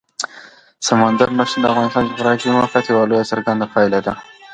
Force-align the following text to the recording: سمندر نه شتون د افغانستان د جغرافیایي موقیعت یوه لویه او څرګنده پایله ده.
سمندر 0.87 1.29
نه 1.37 1.43
شتون 1.49 1.59
د 1.61 1.65
افغانستان 1.71 2.03
د 2.05 2.09
جغرافیایي 2.17 2.55
موقیعت 2.57 2.85
یوه 2.87 3.07
لویه 3.09 3.21
او 3.23 3.29
څرګنده 3.31 3.65
پایله 3.73 3.99
ده. 4.05 4.13